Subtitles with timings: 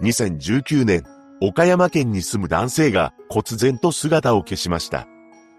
[0.00, 1.02] 2019年、
[1.40, 5.08] 岡山県に住む男性が忽然と姿を消しました。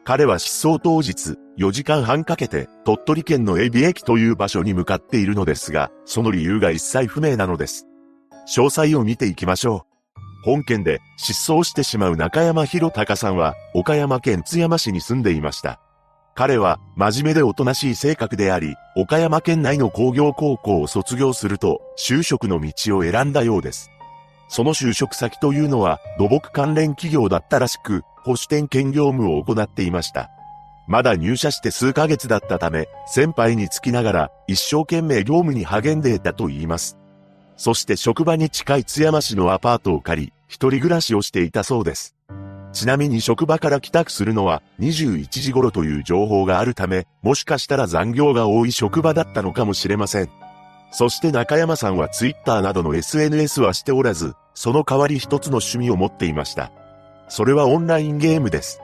[0.05, 7.85] 彼は失踪当日、4時間半かけて鳥取県のエビ駅という場所に向かっているのですが、その理由が一切不明なのです。
[8.47, 10.45] 詳細を見ていきましょう。
[10.45, 15.81] 本件で失踪してしまう中山博隆さんは岡山県津山市に住んでいました。
[16.33, 23.91] 彼は真面目でおとなしい性格であり、岡山県内の工業高校を卒業すると就職の道を選んだようです。
[24.49, 30.29] その就職先というのは土木関連企業だったらしく、保守点検業務を行っていました。
[30.87, 36.97] まだ入社して数ヶ月だったため、先輩につきながら一生懸命業務に励んでいたと言います。
[37.57, 42.15] そして職場に近い津山市のアパートを借り、一人暮らしをしていたそうです。
[42.71, 50.29] ちなみに職場から帰宅するのは21時頃という情報があるため、もしかしたら残業が多い職場だったのかもしれません。
[50.91, 56.71] そして中山さんは Twitter などの SNS はしておらず、その代わり一つの趣味を持っていました。
[57.27, 58.81] それはオンラインゲームです。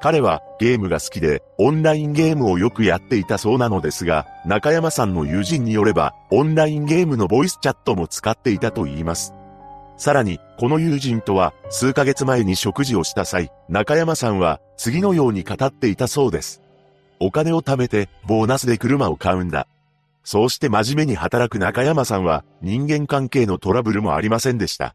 [0.00, 9.34] 彼はゲームが好きで、オンラインゲームをよくやっていたそうなのですが、中山さんの友人によれば、オンラインゲームのボイスチャットも使っていたと言います。
[9.98, 16.62] さらに、この友人とは数ヶ月前に食事をした際、中山さんは次のように語っていたそうです。
[17.20, 19.66] お金を貯めてボーナスで車を買うんだ。
[20.22, 24.94] そうして真面目に働く中山さんは人間関係のトラブルもありませんでした。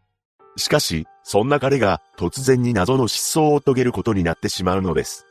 [0.58, 5.26] しかし、そんな彼が突然に謎の失踪を遂げることになってしまうのです。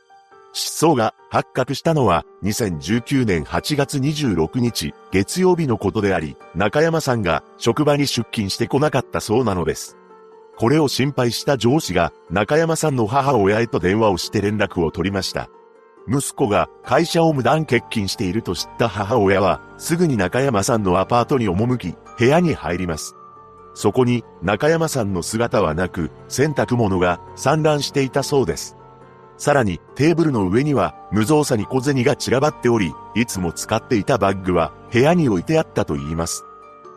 [0.53, 9.97] 失踪が発覚したのは2019年8月26日月曜日のことであり、中山さんが職場に出勤してこなかったそうなのです。
[10.57, 15.49] これを心配した上司が中山さんの母親へと電話をして連絡を取りました。
[16.07, 23.15] 息子が会社を無断欠勤していると知った母親はすぐに中山さんのアパートに赴き部屋に入ります。
[23.73, 28.77] そこに中山さんの姿はなく洗濯物が散乱していたそうです。
[29.37, 36.45] さらにテーブルの上には無造作に小銭が散らばっており、いつも使っていたバッグは部屋に置いてあったと言います。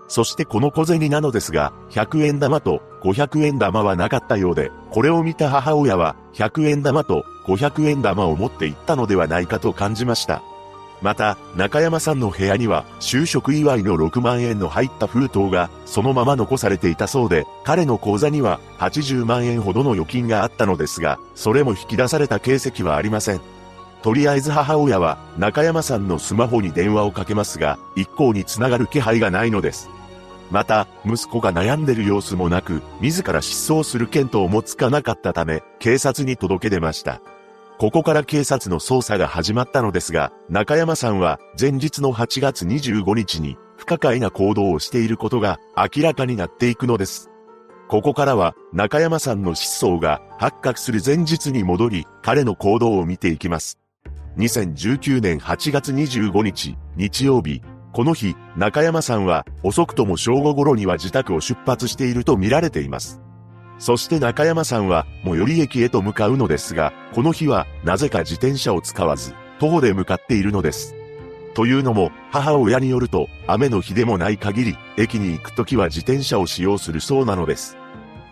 [0.07, 10.43] そしてこの小銭なのですが、100円玉と500円玉はなかったようで、これを見た母親は100円玉と500円玉を持って行ったのではないかと感じました。
[11.01, 23.41] また、中山さんの部屋には、就職祝いの6万円の入った封筒が、そのまま残されていたそうで、彼の口座には、80万円ほどの預金があったのですが、それも引き出された形跡はありません。
[24.03, 29.89] とりあえず母親は、中山さんのスマホに電話をかけますが、一向につながる気配がないのです。
[30.51, 37.21] また、息子が悩んでる様子もなく、自ら失踪する見当もつかなかったため、警察に届け出ました。
[37.79, 47.31] ここから警察の捜査が始まったのですが、中山さんは前日の8月25日に不可解な行動をしていることが明らかになっていくのです。
[47.87, 53.79] ここからは中山さんの失踪が発覚する前日に戻り、彼の行動を見ていきます。
[54.39, 57.63] 2019年8月25日、日曜日、
[57.93, 63.21] この日、中山さんは遅くとも正午頃には自宅を出発していると見られています。
[63.79, 70.95] そして中山さんは最寄り駅へと向かうのですが、この日はなぜか自転車を使わず、徒歩で向かっているのです。
[71.55, 77.77] というのも、母親によると、雨の日でもない限り、駅に行くときは自転車を使用するそうなのです。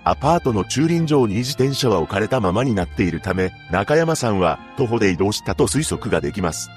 [0.05, 6.71] アパートの駐輪場に自転車は置かれたままになっているため、中山さんは徒歩で移動したと推測ができます。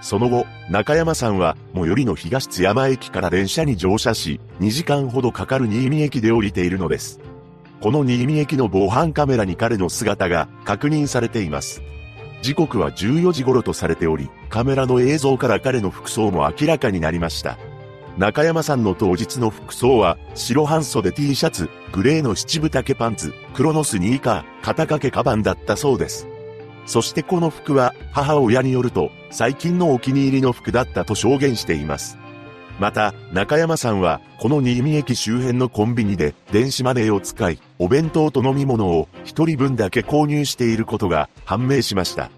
[0.00, 7.18] その後、中山さんは最寄りの東津山駅から電車に乗車し、2時間ほどかかる新見駅で降りているのです。
[7.80, 11.82] この新見駅の防犯カメラに彼の姿が確認されています。
[12.42, 17.58] 時刻は14時頃とされており、カメラの映像から彼の服装も明らかになりました。
[18.16, 26.26] 中山さんの当日の服装は、白半袖 T シャツ、グレーの七分丈パンツ、黒のスニーカー、肩掛けカバンだったそうです。
[26.84, 32.18] そしてこの服は、母親によると、最近のお気に入りの服だったと証言しています。
[32.80, 42.30] また、中山さんは、この新見駅周辺のコンビニで電子マネーを使い、お弁当と飲み物を一人分だけ購入していることが判明しました。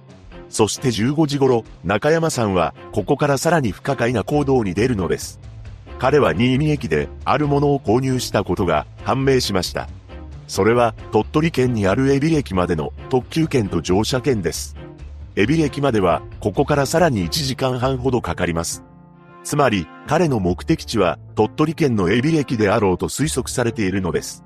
[0.51, 5.39] そして15時頃、中山さんは、ここからさらに不可解な行動に出るのです。
[5.99, 9.89] 彼は新見駅で、あるものを購入したことが判明しました。
[10.49, 14.77] それは、鳥取県にある海老駅までの特急券と乗車券です。
[15.37, 18.83] 海老駅までは、ここからさらに1時間半ほどかかります。
[19.45, 24.45] つまり、彼の目的地は鳥取県のエビ駅であろうと推測されているのです。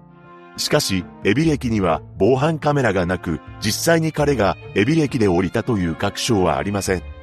[0.56, 7.15] しかし、エビ駅には防犯カメラがなく、実際に彼がエビ駅で降りたという確証はありません。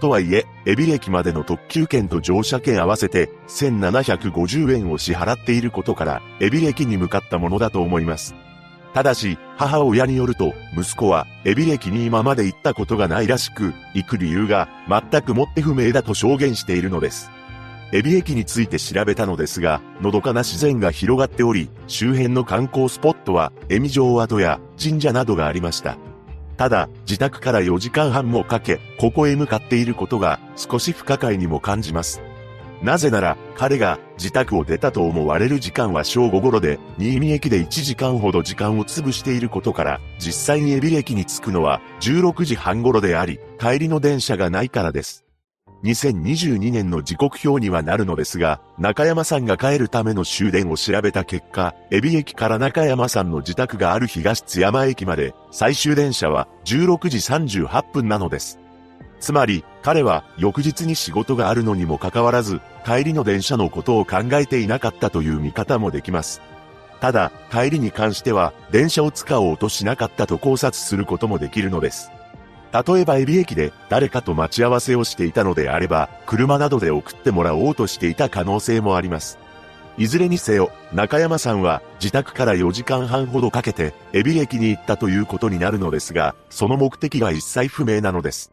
[0.00, 8.34] とはいえ、海老駅までの特急券と乗車券合わせて1750円を支払っていることから、海老駅に向かったものだと思います。
[8.94, 17.30] ただし、母親によると、息子は、海老駅に今まで行ったことがないらしく、行く理由が、全くもって不明だと証言しているのです。
[17.92, 25.98] 海老駅について調べたのですが、のどかな自然が広がっており、周辺の観光スポットは、恵美城跡や神社などがありました。
[26.56, 32.22] ただ、自宅から4時間半もかけ、ここへ向かっていることが、少し不可解にも感じます。
[32.82, 45.24] なぜなら、彼が自宅を出たと思われる時間は正午頃で、新見駅で1時間ほど時間を潰していることから、実際に海老駅に着くのは16時半頃であり、帰りの電車がないからです。
[45.82, 57.18] 2022年の時刻表にはなるのですが、中山さんが帰るための終電を調べた結果、海老駅から中山さんの自宅がある東津山駅まで、最終電車は16時
[57.62, 58.58] 38分なのです。
[59.20, 66.42] つまり、彼は翌日に仕事があるのにもかかわらず、帰りの電車のことを考えていなかったという見方もできます。
[67.00, 72.10] ただ、帰りに関しては、電車を使おうとしなかったと考察することもできるのです。
[72.72, 79.38] 例えば、エビ駅で誰かと待ち合わせをしていたのであれば、車などで送ってもらおうとしていた可能性もあります。
[79.98, 88.52] いずれにせよ、中山さんは自宅から4時間半ほどかけて、エビ駅に行ったということになるのですが、その目的が一切不明なのです。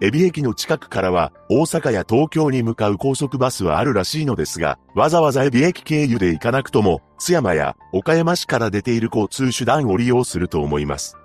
[0.00, 11.16] エビ駅の近くからは大阪や東京に向かう高速バスはあるらしいのですが、わざわざエビ駅経由で行かなくとも、津山や岡山市から出ている交通手段を利用すると思います。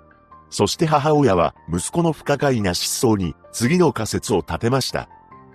[0.50, 5.08] そして母親は息子の不可解な失踪に次の仮説を立てました。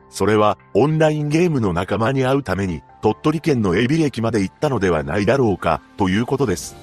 [0.10, 6.76] それはオンラインゲームの仲間に会うために鳥取県のエビ駅まで行ったのではないだろうかということです。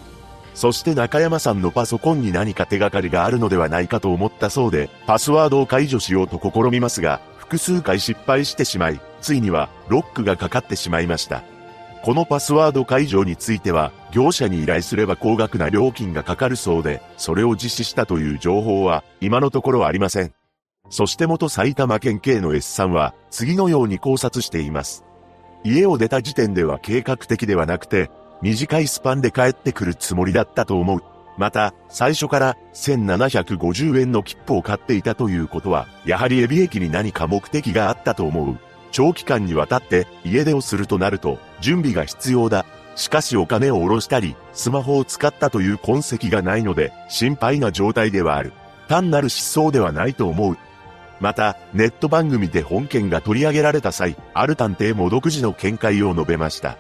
[0.55, 11.45] そして中山さんのパソコンに何か手がかりがあるのではないかと思ったそうで、パスワードを解除しようと試みますが、複数回失敗してしまい、ついにはロックがかかってしまいました。
[12.07, 20.33] このパスワード解除については、業者に依頼すれば高額な料金がかかるそうで、それを実施したという情報は、今のところありません。
[20.89, 25.05] そして元埼玉県警の S さんは、次のように考察しています。
[25.65, 28.09] 家を出た時点では計画的ではなくて、
[28.41, 31.01] 短いスパンで帰ってくるつもりだったと思う。
[31.37, 38.66] また、最初から1750円の切符を買っていたということは、やはりエビ駅に何か目的があったと思う。
[38.97, 42.65] 長期間にわたって家出をするとなると、準備が必要だ。
[42.95, 48.55] しかしお金を下ろしたり、スマホを使ったという痕跡がないので、心配な状態ではある。
[48.89, 50.57] 単なる失踪ではないと思う。
[51.21, 56.79] また、ネット番組で本件が取り上げられた際、ある探偵も独自の見解を述べました。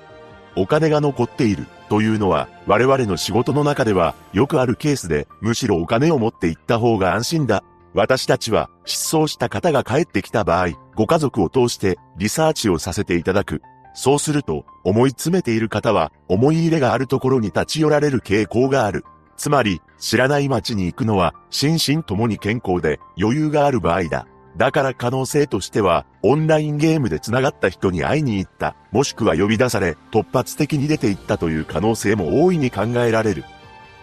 [0.56, 7.62] お金が残っているというのは我々の仕事の中ではよくあるケースでむしろお金を持って行った方が安心だ。
[7.96, 13.62] 私たちは失踪した方が帰ってきた場合、ご家族を通してリサーチをさせていただく。
[13.94, 19.06] そうすると思い詰めている方は思い入れがあるところに立ち寄られる傾向がある。
[19.38, 24.26] つまり知らない街に行くのは心身ともに健康で余裕がある場合だ。
[24.58, 33.44] だから可能性としては、オンラインゲームで繋がった人に会いに行った、もしくは呼び出され、突発的に出て行ったという可能性も大いに考えられる。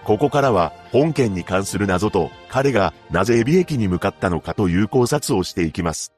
[0.05, 6.13] ここからは、本件に関する謎と、彼がなぜエビ駅に向かったのかという考察をしていきます。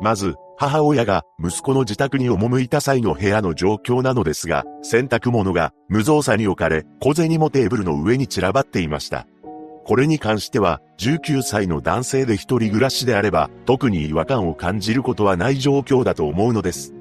[0.00, 9.26] まず、母親が息子の自宅に赴いた際の部屋の状況なのですが、洗濯物が無造作に置かれ、小銭もテーブルの上に散らばっていました。
[9.84, 16.94] これに関しては、19歳の男性で一人暮らしであれば、特に違和感を感じることはない状況だと思うのです。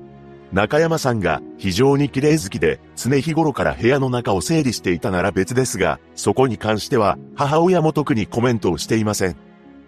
[0.51, 9.35] 中山さんが非常に綺麗好きで、常日頃から部屋の中を整理していたなら別ですが、そこに関しては、母親も特にコメントをしていません。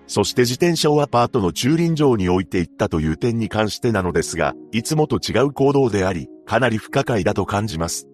[0.08, 8.08] そして自転車をアパートの駐輪場に置いていったという点に関してなのですが、いつもと違う行動であり、かなり不可解だと感じます。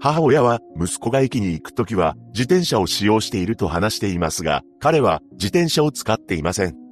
[0.00, 6.83] 母親は息子が駅に行くときは自転車を使用していると話していますが、彼は自転車を使っていません。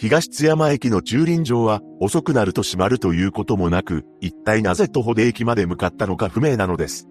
[0.00, 7.08] 東津山駅の駐輪場は遅くなると閉まるということもなく、一体なぜ徒歩で駅まで向かったのか不明なのです。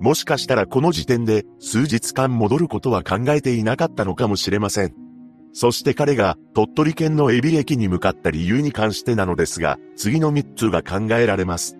[0.00, 4.94] もしかしたらこの時点で数日間戻ることは考えていなかったのかもしれません。
[5.52, 11.76] そして彼が鳥取県の海老駅に向かった理由に関してなのですが、次の3つが考えられます。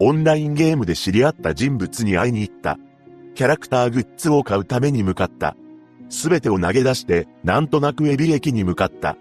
[0.00, 2.80] オンラインゲームで知り合った人物に会いに行った。
[3.36, 5.56] キャラクターグッズを買うために向かった。
[6.08, 9.16] すべてを投げ出して、なんとなくエビ駅に向かった。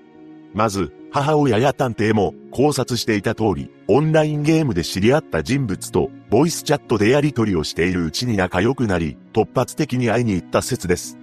[0.53, 11.17] まず、母親や探偵も考察していた通り、オンラインゲームで知り合った人物と、ボイスチャットでやり取りをしているうちに仲良くなり、突発的に会いに行った説です。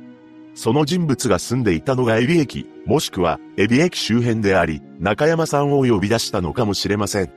[0.54, 7.32] その人物が住んでいたのがエビ駅、もしくはエビ駅周辺であり、中山さんを呼び出したのかもしれません。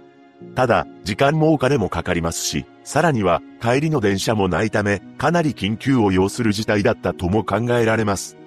[0.56, 8.38] ただ、時間もお金もかかりますし、さらには帰りの電車もないため、かなり緊急を要する事態だったとも考えられます。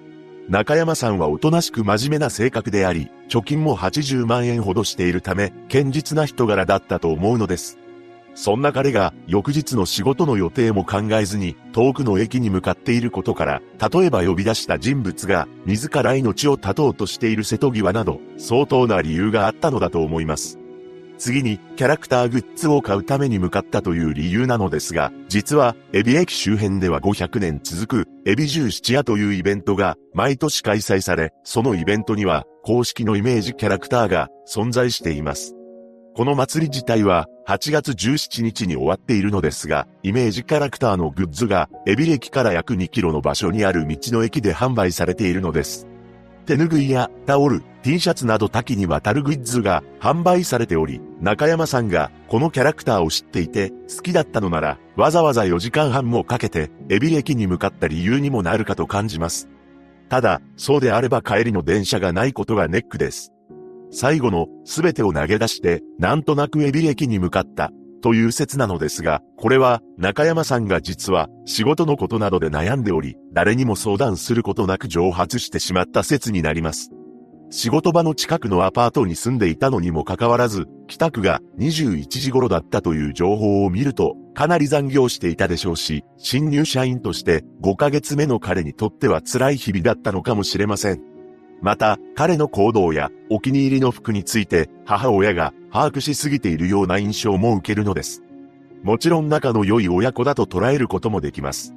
[0.48, 7.78] 中山さんはおとなしく真面目な性格であり、貯金も80万円ほどしているため、堅実な人柄だったと思うのです。
[8.36, 20.58] そんな彼が翌日の仕事の予定も考えずに遠くの駅に向かっていることから、例えば呼び出した人物が自ら命を絶とうとしている瀬戸際など相当な理由があったのだと思います。
[21.18, 35.54] 次に、キャラクターグッズを買うために向かったという理由なのですが、実は、エビ駅周辺では500年続く、エビ十七夜というイベントが、毎年開催され、そのイベントには、公式のイメージキャラクターが存在しています。
[36.14, 45.86] この祭り自体は、8月17日に終わっているのですが、イメージキャラクターのグッズが、エビ駅から約2キロの場所にある道の駅で販売されているのです。
[46.46, 59.48] 手ぬぐいやタオル、T シャツなど多岐にわたるグッズが販売されており、中山さんがこのキャラクターを知っていて好きだったのなら、わざわざ4時間半もかけて、エビ駅に向かった理由にもなるかと感じます。
[60.08, 63.32] ただ、そうであれば帰りの電車がないことがネックです。
[63.90, 67.72] 最後のすべてを投げ出して、なんとなくエビ駅に向かった
[68.06, 76.92] という説なのですが、これは中山さんが実は仕事のことなどで悩んでおり、誰にも相談することなく蒸発してしまった説になります。
[77.50, 91.15] 仕事場の近くのアパートに住んでいたのにもかかわらず、帰宅が21時頃だったという情報を見ると、かなり残業していたでしょうし、新入社員として5ヶ月目の彼にとっては辛い日々だったのかもしれません。
[91.62, 98.22] また、彼の行動やお気に入りの服について母親が把握しすぎているような印象も受けるのです。
[98.82, 101.74] もちろん仲の良い親子だと捉えることもできます。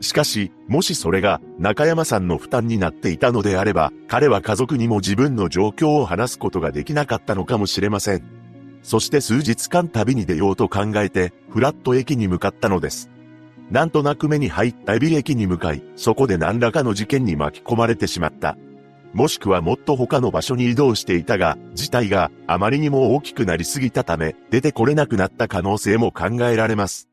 [0.00, 8.22] しかし、もしそれが中山さんの負担になっていたのであれば、彼は家族にも自分の状況を話すことができなかったのかもしれません。
[8.82, 13.10] そして数日間旅に出ようと考えて、フラット駅に向かったのです。
[13.70, 18.58] なんとなく目に入ったエビ駅に向かい、そこで何らかの事件に巻き込まれてしまった。
[19.14, 27.08] もしくはもっと他の場所に移動していたが、事態があまりにも大きくなりすぎたため、出てこれなくなった可能性も考えられます。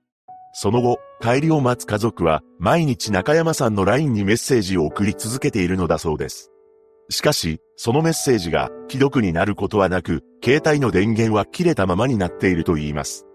[0.53, 6.51] その後、帰りを待つ家族は、毎日中山さんの LINE にメッセージを送り続けているのだそうです。
[7.10, 13.27] しかし、そのメッセージが既読になることはなく、携帯の電源は切れたままになっていると言います。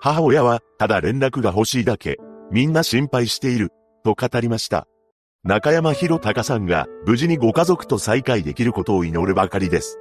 [0.00, 2.16] 母親は、ただ連絡が欲しいだけ、
[2.50, 3.72] みんな心配している、
[4.04, 4.86] と語りました。
[5.46, 10.00] 中山博隆さんが無事にご家族と再会できることを祈るばかりです。